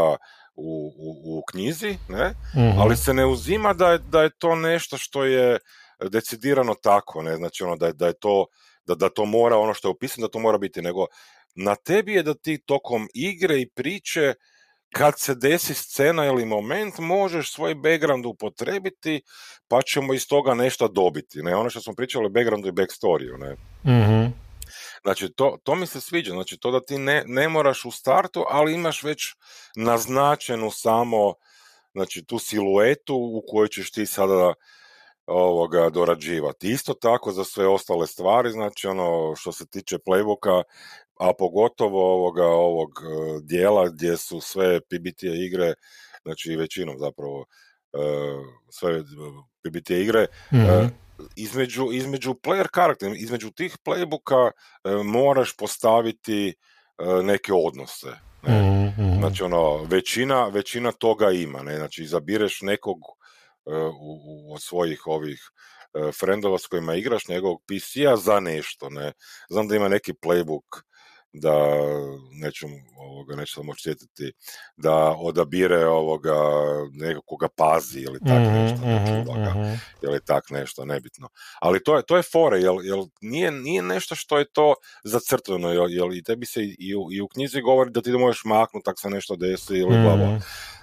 [0.56, 4.56] u, u, u knjizi, ne, mm ali se ne uzima da je, da je to
[4.56, 5.60] nešto što je
[6.12, 8.46] decidirano tako, ne, znači ono da je, da je to
[8.86, 11.06] da, da to mora ono što je opisano, da to mora biti, nego
[11.56, 14.34] na tebi je da ti tokom igre i priče
[14.94, 19.22] kad se desi scena ili moment, možeš svoj background upotrebiti,
[19.68, 21.44] pa ćemo iz toga nešto dobiti.
[21.44, 21.56] Ne?
[21.56, 23.38] Ono što smo pričali o backgroundu i backstoriju.
[23.38, 23.56] Ne?
[23.94, 24.46] mm
[25.04, 26.32] Znači, to, to mi se sviđa.
[26.32, 29.36] Znači, to da ti ne, ne moraš u startu, ali imaš već
[29.76, 31.34] naznačenu samo
[31.94, 34.54] znači, tu siluetu u kojoj ćeš ti sada
[35.28, 36.70] ovoga dorađivati.
[36.70, 40.64] Isto tako za sve ostale stvari, znači ono što se tiče playbooka,
[41.20, 45.74] a pogotovo ovoga ovog e, dijela gdje su sve PBT igre,
[46.24, 47.46] znači većinom zapravo
[47.94, 47.98] e,
[48.70, 49.04] sve
[49.64, 54.52] PBT igre, mm između, između player karakter, između tih playbooka
[55.04, 56.54] moraš postaviti
[57.24, 58.08] neke odnose.
[58.44, 58.62] Ne?
[58.62, 61.78] mm Znači ono, većina, većina toga ima, ne?
[61.78, 62.98] znači izabireš nekog
[64.00, 65.40] u, u, od svojih ovih
[65.94, 69.14] e, frendova s kojima igraš njegovog PC-a za nešto, ne.
[69.50, 70.82] Znam da ima neki playbook
[71.42, 71.54] da
[72.42, 74.34] neću ovoga neću moći sjetiti
[74.78, 76.36] da odabire ovoga
[76.92, 79.82] nekoga pazi ili tak mm-hmm, nešto mm-hmm.
[80.02, 81.30] ili tak nešto nebitno
[81.62, 84.74] ali to je to je fore jel, jel nije, nije nešto što je to
[85.04, 88.18] zacrtano jel, jel i tebi se i u, i u knjizi govori da ti da
[88.18, 90.42] možeš maknuti tak se nešto desi ili mm-hmm.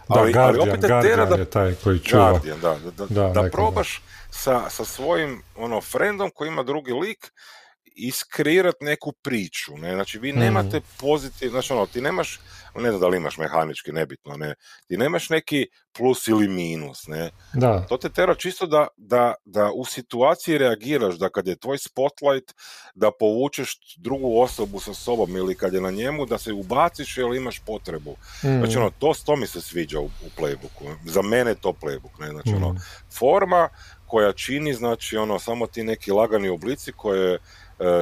[0.08, 2.30] Ali, da, Guardian, ali opet Guardian da, je taj koji čuva.
[2.30, 7.32] Guardian, da, da, da, da probaš sa, sa svojim ono, friendom koji ima drugi lik
[7.96, 10.86] iskreirati neku priču, ne, znači vi nemate Mhm.
[10.98, 12.40] pozitiv, znači ono, ti nemaš,
[12.74, 14.54] ne znam da li imaš mehanički, nebitno, ne,
[14.86, 19.70] ti nemaš neki plus ili minus, ne, Da, to te tera čisto da, da, da
[19.70, 22.54] u situaciji reagiraš, da kad je tvoj spotlight,
[22.94, 27.26] da povučeš drugu osobu sa sobom ili kad je na njemu, da se ubaciš jer
[27.26, 28.16] imaš potrebu.
[28.40, 28.80] Znači, Mhm.
[28.80, 30.96] ono, to, to mi se sviđa u, u playbooku.
[31.04, 32.28] Za mene je to playbook, ne?
[32.28, 32.78] Znači, ono, Mhm.
[33.10, 33.68] forma
[34.06, 37.38] koja čini, znači, ono, samo ti neki lagani oblici koje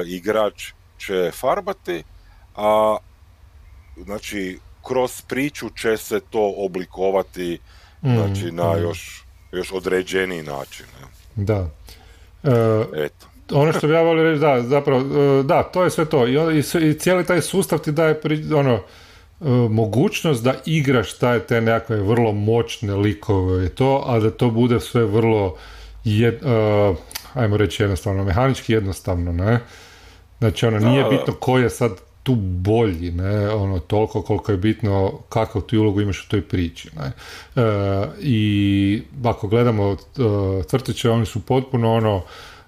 [0.07, 2.03] igrač će farbati,
[2.55, 2.97] a
[3.97, 7.59] znači, kroz priču će se to oblikovati,
[8.01, 8.55] znači, Mhm.
[8.55, 10.85] na još, još određeniji način?
[11.35, 11.67] Da.
[12.43, 12.49] E,
[12.95, 13.25] Eto.
[13.51, 16.27] ono što bi ja volio reći, da, zapravo, e, da, to je sve to.
[16.27, 18.81] I, i, i cijeli taj sustav ti daje pri- ono, e,
[19.69, 24.79] mogućnost da igraš taj, te nekakve vrlo moćne likove i to, a da to bude
[24.79, 25.55] sve vrlo
[26.03, 26.93] jed, e,
[27.33, 29.59] ajmo reći jednostavno, mehanički jednostavno, ne?
[30.39, 31.17] Znači, ono, nije Da, da.
[31.17, 31.91] bitno ko je sad
[32.23, 36.89] tu bolji, ne, ono, toliko koliko je bitno kakvu ti ulogu imaš u toj priči,
[36.95, 37.11] ne.
[37.55, 39.97] E, I ako gledamo e,
[40.63, 42.23] crtiće, oni su potpuno ono,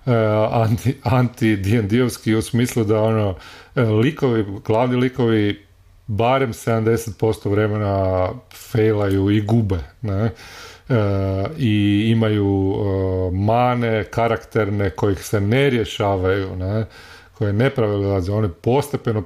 [0.05, 0.11] e,
[0.51, 3.35] anti, anti D&D-ovski u smislu da ono,
[3.75, 5.65] e, likovi, glavni likovi
[6.07, 10.31] barem 70% vremena failaju i gube, ne.
[10.89, 10.95] E,
[11.57, 16.85] i imaju e, mane karakterne kojih se ne rješavaju, ne,
[17.33, 19.23] koje ne dolaze, one postepeno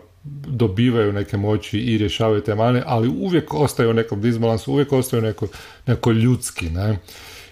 [0.48, 5.22] dobivaju neke moći i rješavaju te mane, ali uvijek ostaju u nekom disbalansu, uvijek ostaju
[5.22, 5.48] neko,
[5.88, 6.98] neko ljudski, ne.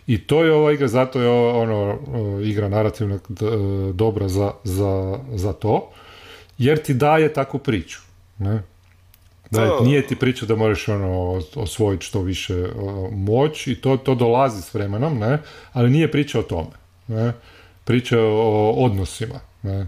[0.08, 2.00] I to je ova igra, zato je ova, ono,
[2.42, 3.46] igra narativno d-
[3.94, 5.92] dobra za, za, za to,
[6.58, 8.00] jer ti daje takvu priču,
[8.40, 8.64] ne.
[9.52, 12.68] Da, nije ti priča da moraš ono osvojiti što više
[13.12, 15.38] moć i to, to dolazi s vremenom, ne,
[15.74, 16.72] ali nije priča o tome,
[17.08, 17.34] ne.
[17.84, 19.88] Priča o odnosima, ne.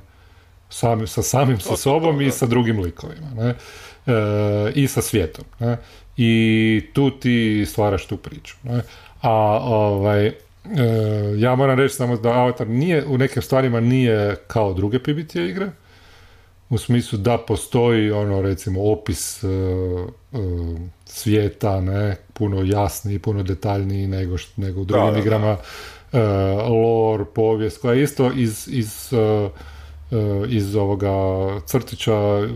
[0.70, 3.50] Sami, sa samim sa to, sobom i sa drugim likovima, ne.
[3.50, 5.78] E, i sa svijetom, ne.
[6.18, 8.82] I tu ti stvaraš tu priču, ne.
[9.22, 10.34] A ovaj, e,
[11.38, 15.70] ja moram reći samo da Avatar nije, u nekim stvarima nije kao druge PBT igre,
[16.70, 20.38] u smislu da postoji ono recimo opis e, e,
[21.06, 25.20] svijeta ne puno jasniji puno detaljniji nego št- nego u drugim da, da.
[25.20, 25.58] igrama
[26.14, 26.20] e,
[26.70, 29.50] lore povijest koja je isto iz iz e, e,
[30.48, 31.10] iz ovoga
[31.66, 32.48] crtića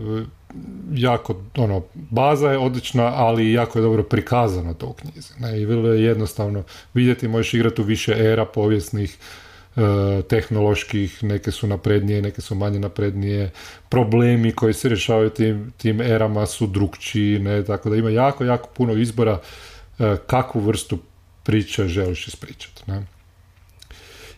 [0.92, 5.66] jako ono baza je odlična ali jako je dobro prikazana to u knjizi ne i
[5.66, 6.62] vrlo je jednostavno
[6.94, 9.18] vidjeti možeš igrati u više era povijesnih
[10.28, 13.50] tehnoloških, neke su naprednije, neke su manje naprednije,
[13.88, 18.68] problemi koji se rješavaju tim, tim erama su drukčiji, ne, tako da ima jako, jako
[18.68, 19.40] puno izbora
[19.98, 20.98] e, kakvu vrstu
[21.42, 23.06] priče želiš ispričati, ne.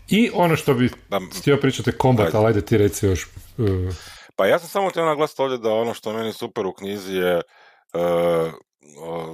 [0.09, 2.39] I ono što bi Da, htio pričati je kombat, Ajde.
[2.39, 3.25] ali ajde ti reci još.
[3.59, 3.93] e,
[4.37, 7.35] Pa ja sam samo htio naglasiti ovdje da ono što meni super u knjizi je
[7.37, 7.41] e,
[7.93, 8.51] o,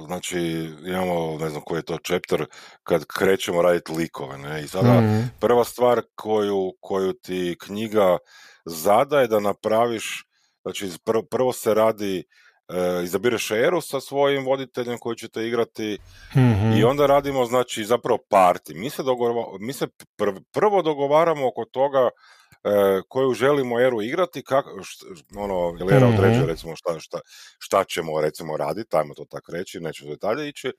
[0.05, 0.39] znači
[0.85, 2.45] imamo ne znam koji je to chapter
[2.83, 8.17] kad krećemo raditi likove ne i sada mhm, prva stvar koju, koju ti knjiga
[8.65, 10.25] zadaje da napraviš
[10.61, 12.23] znači prvo, prvo se radi e,
[13.03, 15.97] izabireš eru sa svojim voditeljem koji ćete igrati
[16.37, 18.73] mhm, i onda radimo znači zapravo parti.
[18.73, 19.03] Mi se,
[19.59, 19.87] mi se
[20.17, 22.09] pr- prvo dogovaramo oko toga
[23.03, 25.03] koju želimo eru igrati, kak, št-
[25.35, 26.15] ono, jer era Mhm.
[26.15, 27.19] određuje recimo šta, šta,
[27.59, 30.71] šta ćemo recimo raditi, ajmo to tako reći, neću detalje ići,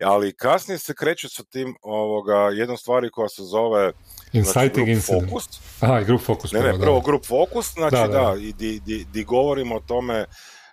[0.00, 3.92] ali kasnije se kreće sa tim ovoga, jednom stvari koja se zove
[4.32, 5.30] znači, Inciting group incident.
[5.30, 6.52] focus, Aha, i group focus.
[6.52, 7.04] ne, ne, prvo, da.
[7.04, 8.34] group focus, znači Da, da, da.
[8.38, 10.24] i di, di, di govorimo o tome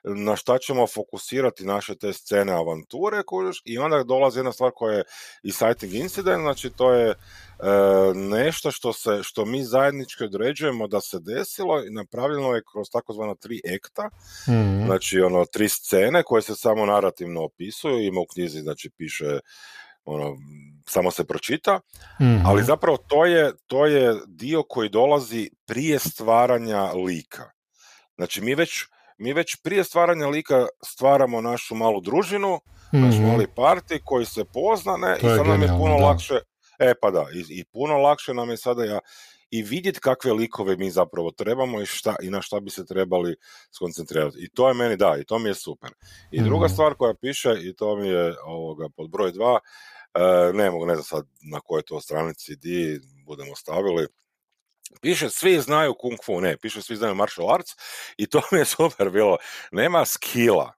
[0.04, 4.98] na šta ćemo fokusirati naše te scene avanture kužiš, i onda dolazi jedna stvar koja
[4.98, 5.04] je
[5.44, 7.16] inciting incident, znači to je e,
[8.16, 13.36] nešto što, se, što mi zajednički određujemo da se desilo i napravljeno je kroz takozvana
[13.36, 14.10] tri ekta,
[14.48, 19.40] Mhm, znači ono tri scene koje se samo narativno opisuju, ima u knjizi znači piše
[20.06, 20.38] ono,
[20.88, 21.80] samo se pročita,
[22.22, 27.52] mhm, ali zapravo to je, to je dio koji dolazi prije stvaranja lika.
[28.16, 28.86] Znači mi već,
[29.22, 32.60] mi već prije stvaranja lika stvaramo našu malu družinu,
[32.92, 33.28] naš mhm.
[33.28, 36.06] mali parti koji se poznane To i sad nam je puno da.
[36.06, 36.40] lakše,
[36.80, 39.00] e pa da, i, i puno lakše nam je sada ja,
[39.50, 43.36] i vidjeti kakve likove mi zapravo trebamo i, šta, i na šta bi se trebali
[43.72, 44.38] skoncentrirati.
[44.40, 45.92] I to je meni da, i to mi je super.
[46.32, 46.74] I druga Mhm.
[46.74, 49.60] stvar koja piše, i to mi je ovoga, pod broj dva,
[50.14, 54.08] e, ne mogu, ne znam sad na kojoj to stranici di budemo stavili,
[55.02, 57.72] piše svi znaju kung fu, ne, piše svi znaju martial arts
[58.18, 59.38] i to mi je super bilo.
[59.72, 60.74] Nema skilla,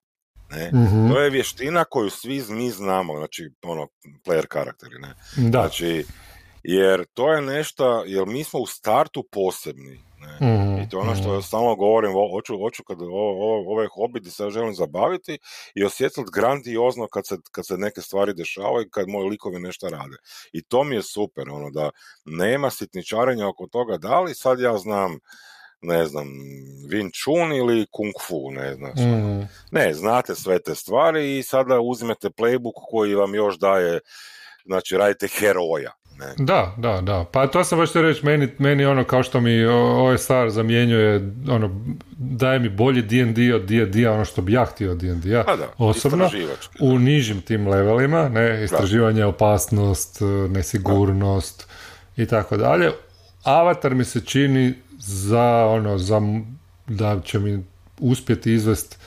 [0.50, 0.72] ne.
[0.74, 3.88] Mhm, To je vještina koju svi mi znamo, znači ono,
[4.26, 5.16] player karakteri, ne.
[5.36, 5.60] Da.
[5.60, 6.06] Znači,
[6.64, 10.48] jer to je nešto, jer mi smo u startu posebni, ne.
[10.48, 11.42] Mhm, I to je ono što mhm.
[11.42, 12.98] stalno govorim, hoću, hoću kad
[13.68, 15.38] ovaj hobi se ja želim zabaviti
[15.76, 20.18] i osjetiti grandiozno kad se, kad se neke stvari dešavaju, kad moji likovi nešto rade.
[20.54, 21.90] I to mi je super, ono da
[22.26, 25.20] nema sitničarenja oko toga da li sad ja znam
[25.84, 26.28] ne znam,
[26.90, 28.92] Wing Chun ili Kung Fu, ne znam.
[28.92, 29.50] Mm.
[29.72, 34.00] Ne, znate sve te stvari i sada uzmete playbook koji vam još daje,
[34.66, 35.92] znači radite heroja.
[36.38, 36.46] Ne.
[36.46, 37.26] Da, da, da.
[37.32, 41.82] Pa to sam baš te reći, meni, meni ono kao što mi OSR zamjenjuje, ono,
[42.18, 45.68] daje mi bolji D&D od D&D, ono što bi ja htio od D&D-a, pa da,
[45.78, 46.30] osobno,
[46.80, 51.68] u nižim tim levelima, ne, istraživanje, opasnost, nesigurnost
[52.18, 52.92] i tako dalje.
[53.44, 56.22] Avatar mi se čini za ono, za,
[56.88, 57.64] da će mi
[58.00, 59.00] uspjeti izvest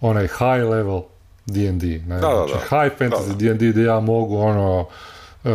[0.00, 1.02] onaj high level
[1.46, 5.11] D&D, ne, znači high fantasy D&D gdje ja mogu ono, e,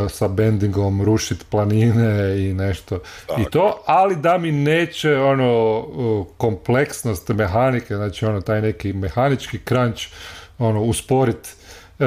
[0.09, 2.99] sa bendingom rušiti planine i nešto
[3.37, 5.85] i to, ali da mi neće ono
[6.37, 10.01] kompleksnost mehanike, znači ono taj neki mehanički crunch
[10.59, 11.55] ono usporit
[11.99, 12.05] e,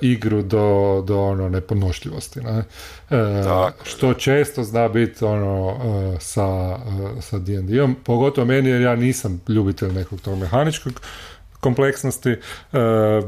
[0.00, 2.40] igru do, do ono nepodnošljivosti.
[2.40, 2.64] Ne?
[3.10, 3.42] E,
[3.82, 6.78] što često zna biti ono e, sa,
[7.18, 10.92] e, sa D&D-om, pogotovo meni jer ja nisam ljubitelj nekog tog mehaničkog
[11.60, 12.38] kompleksnosti, e,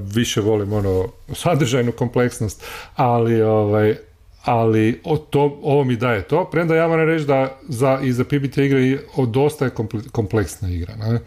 [0.00, 2.64] više volim ono sadržajnu kompleksnost,
[2.96, 3.96] ali ovaj,
[4.44, 8.24] ali o to, ovo mi daje to, premda ja moram reći da za, i za
[8.24, 9.70] PBT igre dosta je
[10.12, 10.96] kompleksna igra.
[10.96, 11.18] Ne?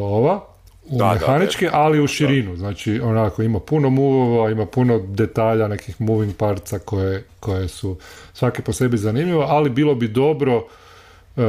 [0.00, 0.52] ova,
[0.84, 2.56] u da, mehanički, ali u širinu.
[2.56, 7.96] Znači, onako, ima puno movova, ima puno detalja, nekih moving parts koje, koje su
[8.32, 11.44] svake po sebi zanimljivo, ali bilo bi dobro uh,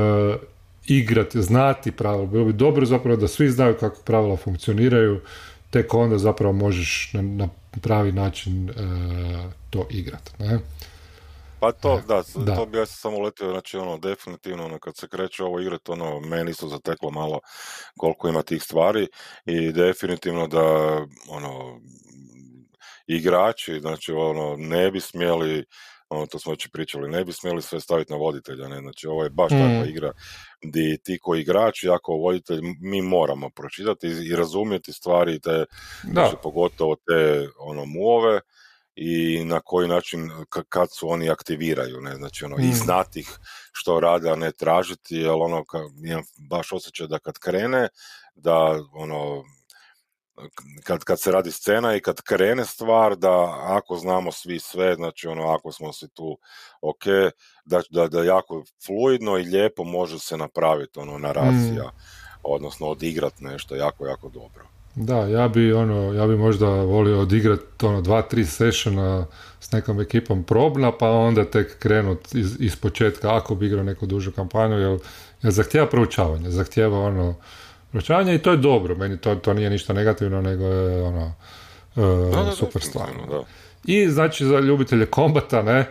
[0.88, 2.26] igrati, znati pravila.
[2.26, 5.22] Bilo bi dobro zapravo da svi znaju kako pravila funkcioniraju,
[5.70, 7.50] tek onda zapravo možeš na, na
[7.82, 8.76] pravi način uh,
[9.70, 10.32] to igrati.
[10.40, 10.60] Ne?
[11.60, 15.08] Pa to, da, da, to bi ja samo letio, znači ono, definitivno, ono, kad se
[15.08, 17.40] kreće ovo igrati, ono, meni su zateklo malo
[17.98, 19.08] koliko ima tih stvari
[19.46, 20.62] i definitivno da,
[21.30, 21.80] ono,
[23.08, 25.66] igrači, znači, ono, ne bi smjeli,
[26.14, 29.24] ono, to smo već pričali, ne bi smjeli sve staviti na voditelja, ne, znači, ovo
[29.24, 29.58] je baš mm.
[29.58, 30.12] takva igra
[30.62, 35.66] gdje ti koji igrači, jako voditelj, mi moramo pročitati i, razumjeti stvari, te,
[36.12, 38.40] znači, pogotovo te, ono, muove,
[38.96, 40.30] i na koji način
[40.70, 42.74] kad su oni aktiviraju, ne, znači ono, i mm.
[42.74, 43.30] znati ih
[43.72, 47.88] što rade, a ne tražiti, jer ono, ka, imam baš osjećaj da kad krene,
[48.36, 49.44] da ono,
[50.84, 55.28] kad, kad se radi scena i kad krene stvar, da ako znamo svi sve, znači
[55.28, 56.38] ono, ako smo si tu
[56.82, 57.04] ok,
[57.66, 61.98] da, da, da jako fluidno i lijepo može se napraviti ono, naracija, mm.
[62.44, 64.68] odnosno odigrati nešto jako, jako dobro.
[64.96, 69.26] Da, ja bi ono, ja bi možda volio odigrati ono dva, tri sessiona
[69.60, 74.06] s nekom ekipom probna, pa onda tek krenut iz, iz početka ako bi igrao neku
[74.06, 75.00] dužu kampanju, jer,
[75.42, 77.36] jer zahtjeva proučavanje, zahtjeva ono
[77.94, 81.34] proučavanje i to je dobro, meni to, to nije ništa negativno, nego je ono
[81.96, 83.08] uh, super stvar.
[83.86, 85.86] I znači za ljubitelje kombata, ne,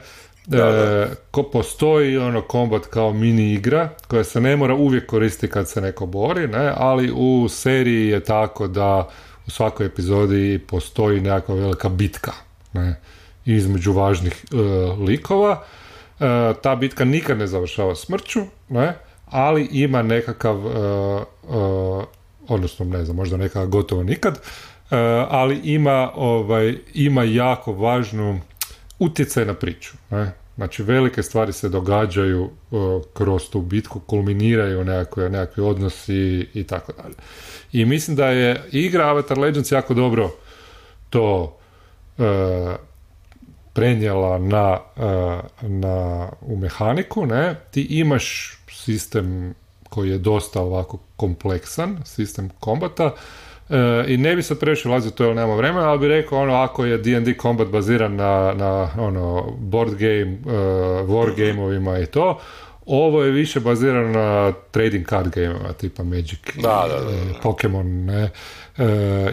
[0.50, 5.68] E, ko postoji ono kombat kao mini igra koja se ne mora uvijek koristiti kad
[5.68, 9.08] se neko bori, ne, ali u seriji je tako da
[9.46, 12.32] u svakoj epizodi postoji nekakva velika bitka
[12.72, 13.00] ne,
[13.44, 14.56] između važnih e,
[15.02, 15.64] likova.
[16.20, 18.94] E, ta bitka nikad ne završava smrću, ne,
[19.32, 20.56] ali ima nekakav,
[22.48, 24.40] odnosno ne znam, možda nekakav gotovo nikad,
[25.28, 28.40] ali ima, ovaj, ima jako važnu
[28.98, 29.92] utjecaj na priču.
[30.10, 30.32] Ne?
[30.56, 32.50] Znači velike stvari se događaju
[33.14, 37.14] kroz tu bitku, kulminiraju nekakve, nekakvi odnosi i tako dalje.
[37.72, 40.30] I mislim da je igra Avatar Legends jako dobro
[41.10, 41.58] to
[42.18, 42.24] uh,
[43.72, 47.56] prenijela na, e, na, u mehaniku, ne?
[47.70, 49.54] Ti imaš sistem
[49.88, 53.14] koji je dosta ovako kompleksan, sistem kombata,
[53.72, 56.54] E, I ne bi sad previše ulazio to jer nema vremena, ali bi rekao ono
[56.54, 60.52] ako je D&D combat baziran na, na ono board game, uh,
[61.08, 62.40] war gameovima i to,
[62.86, 68.30] ovo je više bazirano na trading card gameovima tipa Magic, da, da, da, Pokemon, ne,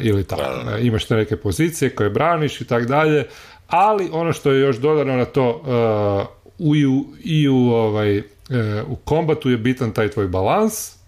[0.01, 0.77] ili tako.
[0.81, 3.25] Imaš te neke pozicije koje braniš i tak dalje,
[3.67, 5.61] ali ono što je još dodano na to
[6.59, 8.21] uh, i u, i u, ovaj,
[8.87, 10.99] u kombatu je bitan taj tvoj balans,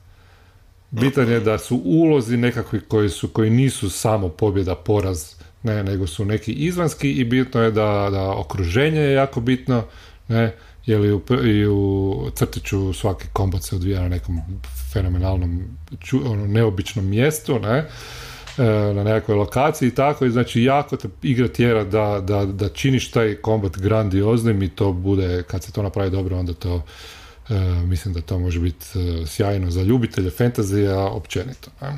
[0.91, 5.33] Bitan je da su ulozi nekakvi koji su, koji nisu samo pobjeda, poraz,
[5.63, 9.83] ne, nego su neki izvanski i bitno je da, da okruženje je jako bitno,
[10.27, 14.41] ne, jer i u, i u crtiću svaki kombat se odvija na nekom
[14.93, 15.63] fenomenalnom,
[16.25, 17.77] ono, neobičnom mjestu, ne,
[18.57, 18.63] e,
[18.93, 23.11] na nekakvoj lokaciji i tako, i znači jako te igra tjera da, da, da činiš
[23.11, 26.83] taj kombat grandioznim i to bude, kad se to napravi dobro, onda to
[27.85, 28.85] mislim da to može biti
[29.27, 31.71] sjajno za ljubitelje fantazija općenito.
[31.81, 31.97] Ne?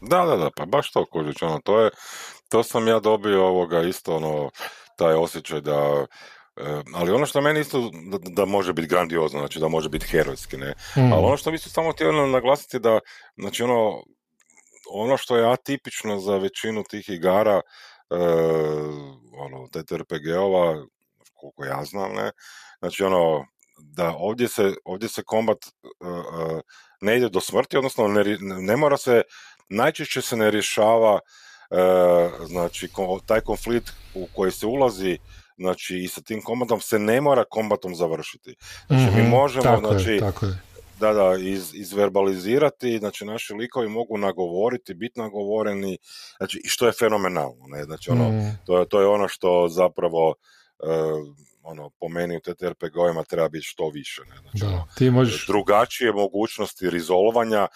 [0.00, 1.90] Da, da, da, pa baš to, Kožić, ono, to je,
[2.48, 4.50] to sam ja dobio ovoga isto, ono,
[4.96, 6.06] taj osjećaj da,
[6.94, 10.56] ali ono što meni isto da, da, može biti grandiozno, znači da može biti herojski,
[10.56, 10.74] ne.
[10.96, 11.12] Mm.
[11.12, 13.00] Ali ono što bi se samo htio naglasiti da,
[13.36, 14.02] znači ono,
[14.90, 17.60] ono što je atipično za većinu tih igara,
[18.10, 18.16] e,
[19.38, 20.86] ono, TTRPG-ova,
[21.34, 22.30] koliko ja znam, ne,
[22.78, 23.46] znači ono,
[23.80, 25.58] da ovdje se, ovdje se kombat
[26.00, 26.60] uh,
[27.00, 29.22] ne ide do smrti, odnosno ne, ne mora se,
[29.68, 32.88] najčešće se ne rješava uh, znači
[33.26, 35.18] taj konflikt u koji se ulazi
[35.60, 38.54] znači i sa tim kombatom se ne mora kombatom završiti.
[38.86, 40.60] Znači mm-hmm, mi mhm, možemo tako znači je, tako je.
[41.00, 45.98] da da iz, izverbalizirati, znači naši likovi mogu nagovoriti, biti nagovoreni,
[46.36, 47.84] znači i što je fenomenalno, ne?
[47.84, 48.58] Znači ono mm.
[48.66, 53.66] to je to je ono što zapravo uh, ono, po meni u TTRPG-ovima treba biti
[53.66, 54.22] što više.
[54.30, 54.36] Ne?
[54.40, 55.46] Znači, da, ono, ti možeš...
[55.46, 57.66] Drugačije mogućnosti rizolvanja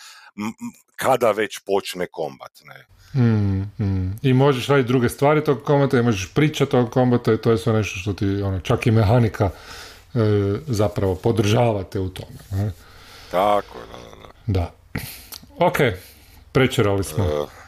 [0.97, 2.53] kada već počne kombat.
[2.65, 2.87] Ne?
[3.23, 4.19] Mm, mm.
[4.23, 7.59] I možeš raditi druge stvari tog kombata i možeš pričati o kombata i to je
[7.59, 9.51] sve nešto što ti, ono, čak i mehanika
[10.15, 10.19] e,
[10.67, 12.39] zapravo podržavate u tome.
[12.51, 12.73] Ne?
[13.31, 14.33] Tako, da, da, da.
[14.47, 14.73] Da.
[15.67, 15.77] Ok,
[16.53, 17.25] prečerali smo.
[17.25, 17.64] Uh,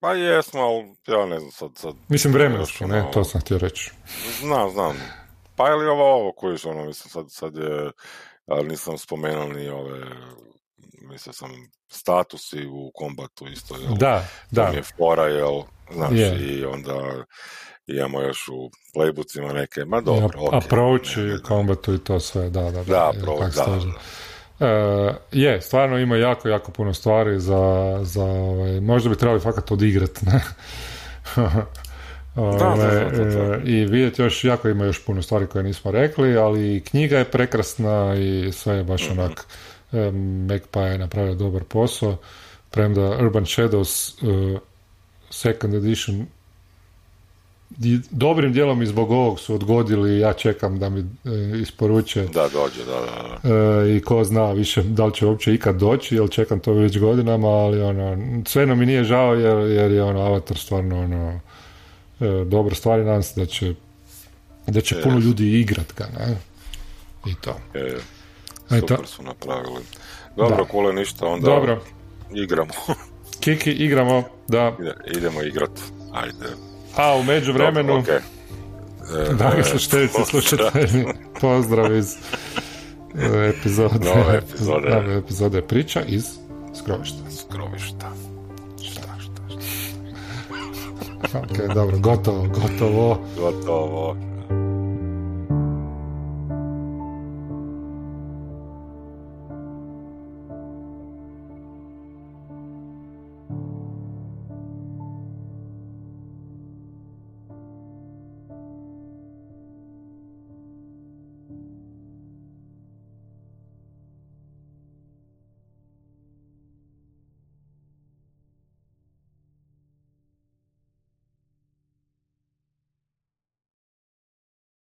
[0.00, 1.70] pa jesmo, ali ja ne znam sad...
[1.74, 3.90] sad mislim vremensko, ne, to sam htio reći.
[4.40, 4.96] Znam, znam.
[5.56, 7.90] Pa ili ovo, ovo kojiš, ono, mislim, sad, sad je,
[8.46, 10.00] ali nisam spomenuo ni ove,
[11.00, 11.50] mislim sam,
[11.88, 13.94] statusi u kombatu isto, jel?
[13.94, 14.64] Da, da.
[14.64, 16.58] To mi je fora, jel, znaš, yeah.
[16.58, 17.24] i onda
[17.86, 22.50] imamo još u playbookima neke, ma dobro, ja, okay, Approach i kombatu i to sve,
[22.50, 22.82] da, da, da.
[22.84, 23.80] Da, approach, da,
[24.58, 24.66] da.
[25.08, 29.70] Uh, je, stvarno ima jako, jako puno stvari za, za ovaj, možda bi trebali fakat
[29.70, 30.40] odigrat, ne?
[32.34, 36.82] da, da, uh, I vidjeti još, jako ima još puno stvari koje nismo rekli, ali
[36.84, 39.18] knjiga je prekrasna i sve je baš mm-hmm.
[39.18, 39.46] onak,
[39.92, 42.16] um, Magpie je napravio dobar posao,
[42.70, 44.60] premda Urban Shadows uh,
[45.30, 46.26] second edition
[48.10, 51.04] dobrim dijelom i zbog ovog su odgodili, ja čekam da mi e,
[51.60, 52.22] isporuče.
[52.22, 53.54] Da, dođe, da, da.
[53.54, 56.98] E, I ko zna više da li će uopće ikad doći, jer čekam to već
[56.98, 58.16] godinama, ali ono,
[58.46, 61.40] sve mi nije žao jer, jer je ono, Avatar stvarno ono,
[62.20, 63.74] e, dobra stvar i nadam se da će,
[64.66, 66.36] da će puno ljudi igrat ga, ne?
[67.26, 67.56] I to.
[67.74, 67.96] E,
[68.80, 69.82] super su napravili.
[70.36, 71.82] Dobro, kole ništa, onda Dobro.
[72.34, 72.70] igramo.
[73.40, 74.76] Kiki, igramo, da.
[75.16, 75.80] idemo igrat.
[76.12, 76.67] Ajde.
[76.98, 77.92] A u međuvremenu...
[77.92, 78.20] Okay.
[79.30, 79.62] E, Dragi
[80.30, 81.06] slušatelji,
[81.40, 84.88] pozdrav iz e, epizode, nove epizode.
[84.88, 86.24] Nove epizode priča iz
[86.78, 87.18] Skrovišta.
[87.30, 88.12] Skrovišta.
[88.82, 89.42] Šta, šta,
[91.28, 91.38] šta.
[91.68, 93.18] ok, dobro, gotovo, gotovo.
[93.38, 94.16] Gotovo.